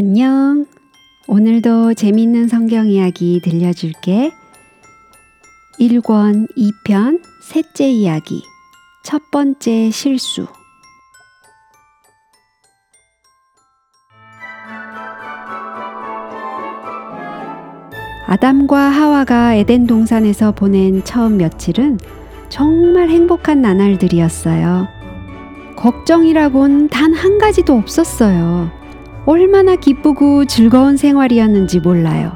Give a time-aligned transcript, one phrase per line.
[0.00, 0.64] 안녕.
[1.26, 4.30] 오늘도 재밌는 성경 이야기 들려줄게.
[5.80, 8.44] 1권 2편 셋째 이야기.
[9.02, 10.46] 첫 번째 실수.
[18.28, 21.98] 아담과 하와가 에덴 동산에서 보낸 처음 며칠은
[22.48, 24.86] 정말 행복한 나날들이었어요.
[25.74, 28.70] 걱정이라곤 단 한 가지도 없었어요.
[29.28, 32.32] 얼마나 기쁘고 즐거운 생활이었는지 몰라요.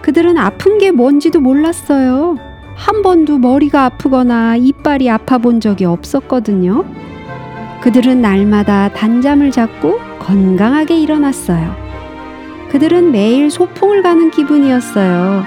[0.00, 2.36] 그들은 아픈 게 뭔지도 몰랐어요.
[2.76, 6.84] 한 번도 머리가 아프거나 이빨이 아파 본 적이 없었거든요.
[7.80, 11.74] 그들은 날마다 단잠을 잡고 건강하게 일어났어요.
[12.70, 15.42] 그들은 매일 소풍을 가는 기분이었어요.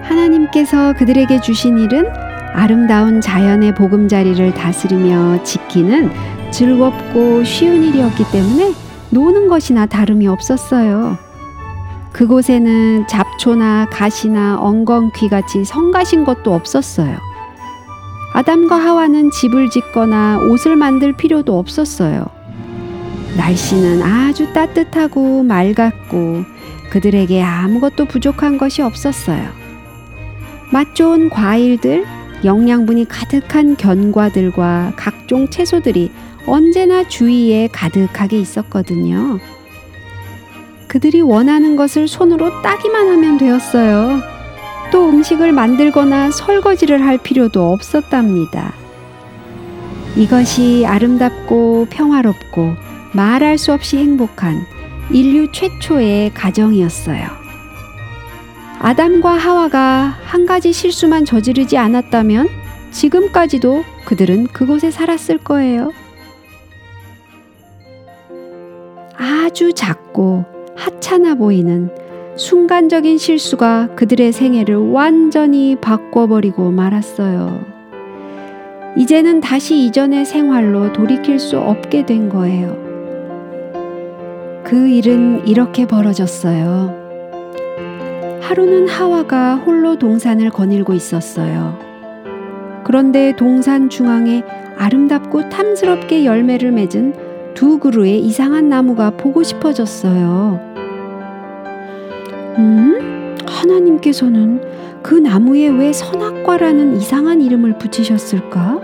[0.00, 2.06] 하나님께서 그들에게 주신 일은
[2.54, 6.10] 아름다운 자연의 보금자리를 다스리며 지키는
[6.50, 8.83] 즐겁고 쉬운 일이었기 때문에
[9.14, 11.16] 노는 것이나 다름이 없었어요.
[12.12, 17.16] 그곳에는 잡초나 가시나 엉겅퀴 같이 성가신 것도 없었어요.
[18.32, 22.26] 아담과 하와는 집을 짓거나 옷을 만들 필요도 없었어요.
[23.36, 26.44] 날씨는 아주 따뜻하고 맑았고
[26.90, 29.48] 그들에게 아무것도 부족한 것이 없었어요.
[30.72, 32.04] 맛 좋은 과일들,
[32.44, 36.10] 영양분이 가득한 견과들과 각종 채소들이
[36.46, 39.38] 언제나 주위에 가득하게 있었거든요.
[40.88, 44.20] 그들이 원하는 것을 손으로 따기만 하면 되었어요.
[44.92, 48.74] 또 음식을 만들거나 설거지를 할 필요도 없었답니다.
[50.16, 52.74] 이것이 아름답고 평화롭고
[53.12, 54.64] 말할 수 없이 행복한
[55.10, 57.43] 인류 최초의 가정이었어요.
[58.84, 62.48] 아담과 하와가 한 가지 실수만 저지르지 않았다면
[62.90, 65.90] 지금까지도 그들은 그곳에 살았을 거예요.
[69.16, 70.44] 아주 작고
[70.76, 71.88] 하찮아 보이는
[72.36, 77.64] 순간적인 실수가 그들의 생애를 완전히 바꿔버리고 말았어요.
[78.98, 82.76] 이제는 다시 이전의 생활로 돌이킬 수 없게 된 거예요.
[84.62, 87.03] 그 일은 이렇게 벌어졌어요.
[88.44, 91.78] 하루는 하와가 홀로 동산을 거닐고 있었어요.
[92.84, 94.42] 그런데 동산 중앙에
[94.76, 100.60] 아름답고 탐스럽게 열매를 맺은 두 그루의 이상한 나무가 보고 싶어졌어요.
[102.58, 103.38] 음?
[103.46, 104.60] 하나님께서는
[105.02, 108.80] 그 나무에 왜 선악과라는 이상한 이름을 붙이셨을까?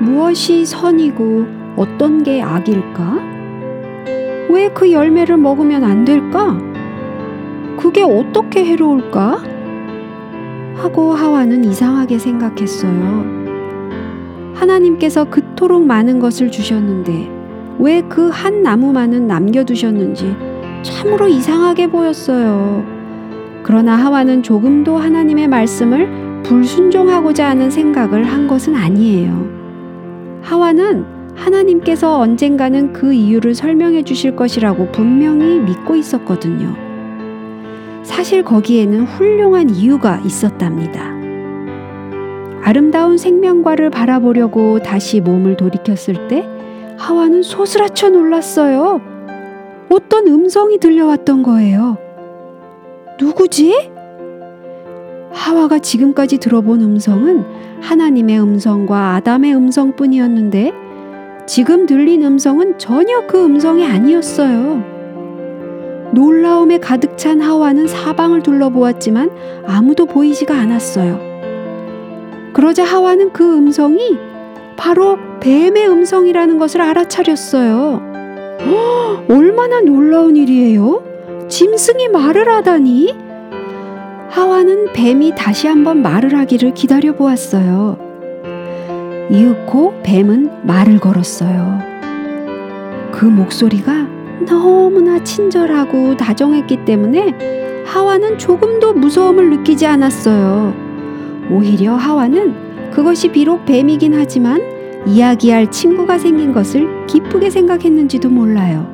[0.00, 3.36] 무엇이 선이고 어떤 게 악일까?
[4.50, 6.58] 왜 그 열매를 먹으면 안 될까?
[7.78, 9.42] 그게 어떻게 해로울까?
[10.76, 13.24] 하고 하와는 이상하게 생각했어요.
[14.54, 17.30] 하나님께서 그토록 많은 것을 주셨는데
[17.78, 20.34] 왜 그 한 나무만은 남겨두셨는지
[20.82, 22.84] 참으로 이상하게 보였어요.
[23.62, 29.46] 그러나 하와는 조금도 하나님의 말씀을 불순종하고자 하는 생각을 한 것은 아니에요.
[30.42, 31.04] 하와는
[31.34, 36.85] 하나님께서 언젠가는 그 이유를 설명해 주실 것이라고 분명히 믿고 있었거든요.
[38.06, 41.10] 사실 거기에는 훌륭한 이유가 있었답니다.
[42.62, 46.48] 아름다운 생명과를 바라보려고 다시 몸을 돌이켰을 때
[46.96, 49.00] 하와는 소스라쳐 놀랐어요.
[49.90, 51.98] 어떤 음성이 들려왔던 거예요.
[53.20, 53.90] 누구지?
[55.32, 57.44] 하와가 지금까지 들어본 음성은
[57.82, 60.72] 하나님의 음성과 아담의 음성뿐이었는데
[61.46, 64.95] 지금 들린 음성은 전혀 그 음성이 아니었어요.
[66.12, 69.30] 놀라움에 가득 찬 하와는 사방을 둘러보았지만
[69.66, 71.20] 아무도 보이지가 않았어요.
[72.52, 74.16] 그러자 하와는 그 음성이
[74.76, 78.02] 바로 뱀의 음성이라는 것을 알아차렸어요.
[78.66, 81.46] 허, 얼마나 놀라운 일이에요?
[81.48, 83.14] 짐승이 말을 하다니?
[84.30, 87.98] 하와는 뱀이 다시 한번 말을 하기를 기다려 보았어요.
[89.30, 91.78] 이윽고 뱀은 말을 걸었어요.
[93.12, 100.74] 그 목소리가 너무나 친절하고 다정했기 때문에 하와는 조금도 무서움을 느끼지 않았어요.
[101.50, 104.60] 오히려 하와는 그것이 비록 뱀이긴 하지만
[105.06, 108.86] 이야기할 친구가 생긴 것을 기쁘게 생각했는지도 몰라요.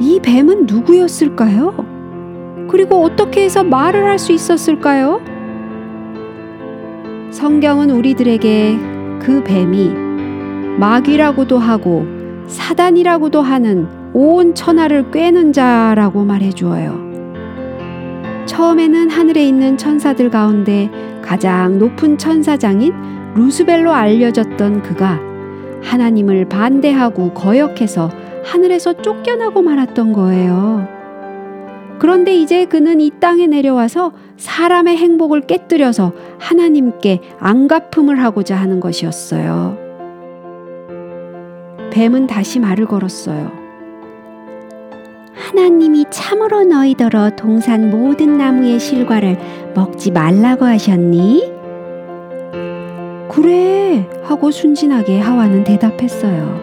[0.00, 1.74] 이 뱀은 누구였을까요?
[2.68, 5.20] 그리고 어떻게 해서 말을 할 수 있었을까요?
[7.30, 8.78] 성경은 우리들에게
[9.20, 9.90] 그 뱀이
[10.78, 12.06] 마귀라고도 하고
[12.46, 17.06] 사단이라고도 하는 온 천하를 꿰는 자라고 말해 주어요.
[18.46, 20.90] 처음에는 하늘에 있는 천사들 가운데
[21.22, 22.94] 가장 높은 천사장인
[23.34, 25.20] 루스벨로 알려졌던 그가
[25.82, 28.10] 하나님을 반대하고 거역해서
[28.44, 30.88] 하늘에서 쫓겨나고 말았던 거예요.
[31.98, 39.85] 그런데 이제 그는 이 땅에 내려와서 사람의 행복을 깨뜨려서 하나님께 안갚음을 하고자 하는 것이었어요.
[41.96, 43.50] 뱀은 다시 말을 걸었어요.
[45.32, 49.38] 하나님이 참으로 너희더러 동산 모든 나무의 실과를
[49.74, 51.50] 먹지 말라고 하셨니?
[53.30, 56.60] 그래 하고 순진하게 하와는 대답했어요.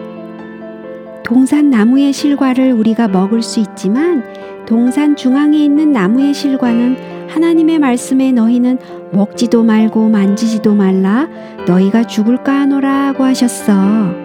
[1.24, 4.22] 동산 나무의 실과를 우리가 먹을 수 있지만
[4.66, 8.78] 동산 중앙에 있는 나무의 실과는 하나님의 말씀에 너희는
[9.10, 11.26] 먹지도 말고 만지지도 말라
[11.66, 14.23] 너희가 죽을까 하노라고 하셨어.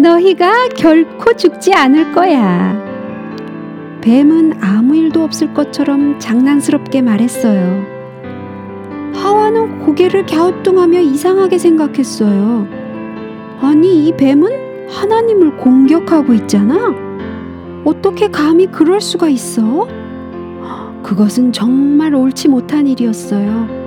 [0.00, 2.80] 너희가 결코 죽지 않을 거야.
[4.00, 7.84] 뱀은 아무 일도 없을 것처럼 장난스럽게 말했어요.
[9.14, 12.66] 하와는 고개를 갸우뚱하며 이상하게 생각했어요.
[13.60, 16.94] 아니, 이 뱀은 하나님을 공격하고 있잖아?
[17.84, 19.86] 어떻게 감히 그럴 수가 있어?
[21.02, 23.81] 그것은 정말 옳지 못한 일이었어요.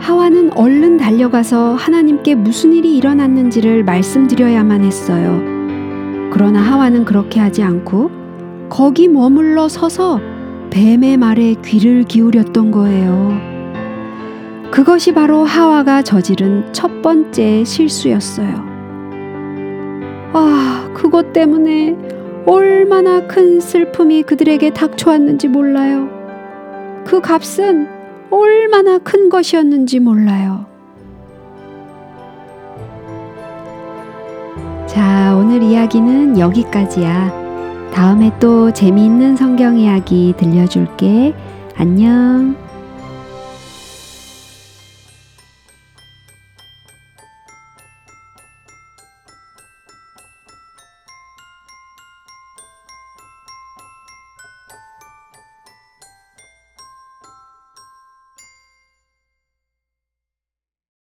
[0.00, 5.40] 하와는 얼른 달려가서 하나님께 무슨 일이 일어났는지를 말씀드려야만 했어요.
[6.32, 8.10] 그러나 하와는 그렇게 하지 않고
[8.68, 10.20] 거기 머물러 서서
[10.70, 13.32] 뱀의 말에 귀를 기울였던 거예요.
[14.70, 18.68] 그것이 바로 하와가 저지른 첫 번째 실수였어요.
[20.34, 21.96] 아, 그것 때문에
[22.46, 26.08] 얼마나 큰 슬픔이 그들에게 닥쳐왔는지 몰라요.
[27.04, 27.97] 그 값은
[28.30, 30.66] 얼마나 큰 것이었는지 몰라요.
[34.86, 37.90] 자, 오늘 이야기는 여기까지야.
[37.92, 41.34] 다음에 또 재미있는 성경 이야기 들려줄게.
[41.76, 42.67] 안녕.